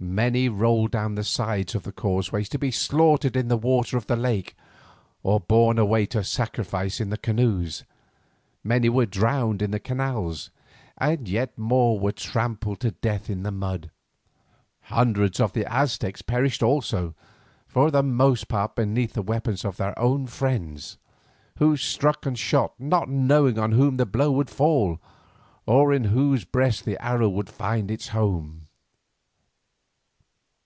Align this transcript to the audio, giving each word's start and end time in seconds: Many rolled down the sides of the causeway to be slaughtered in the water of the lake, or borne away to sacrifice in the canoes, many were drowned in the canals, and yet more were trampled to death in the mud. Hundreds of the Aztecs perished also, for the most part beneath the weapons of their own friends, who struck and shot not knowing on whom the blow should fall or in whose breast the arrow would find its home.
Many 0.00 0.48
rolled 0.48 0.92
down 0.92 1.16
the 1.16 1.24
sides 1.24 1.74
of 1.74 1.82
the 1.82 1.90
causeway 1.90 2.44
to 2.44 2.58
be 2.58 2.70
slaughtered 2.70 3.34
in 3.34 3.48
the 3.48 3.56
water 3.56 3.96
of 3.96 4.06
the 4.06 4.14
lake, 4.14 4.54
or 5.24 5.40
borne 5.40 5.76
away 5.76 6.06
to 6.06 6.22
sacrifice 6.22 7.00
in 7.00 7.10
the 7.10 7.18
canoes, 7.18 7.82
many 8.62 8.88
were 8.88 9.06
drowned 9.06 9.60
in 9.60 9.72
the 9.72 9.80
canals, 9.80 10.50
and 10.98 11.28
yet 11.28 11.58
more 11.58 11.98
were 11.98 12.12
trampled 12.12 12.78
to 12.78 12.92
death 12.92 13.28
in 13.28 13.42
the 13.42 13.50
mud. 13.50 13.90
Hundreds 14.82 15.40
of 15.40 15.52
the 15.52 15.66
Aztecs 15.70 16.22
perished 16.22 16.62
also, 16.62 17.16
for 17.66 17.90
the 17.90 18.04
most 18.04 18.46
part 18.46 18.76
beneath 18.76 19.14
the 19.14 19.20
weapons 19.22 19.64
of 19.64 19.78
their 19.78 19.98
own 19.98 20.28
friends, 20.28 20.96
who 21.58 21.76
struck 21.76 22.24
and 22.24 22.38
shot 22.38 22.72
not 22.78 23.08
knowing 23.08 23.58
on 23.58 23.72
whom 23.72 23.96
the 23.96 24.06
blow 24.06 24.38
should 24.38 24.48
fall 24.48 25.00
or 25.66 25.92
in 25.92 26.04
whose 26.04 26.44
breast 26.44 26.84
the 26.84 27.02
arrow 27.04 27.28
would 27.28 27.50
find 27.50 27.90
its 27.90 28.08
home. 28.08 28.62